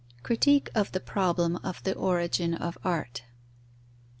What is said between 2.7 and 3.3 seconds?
art.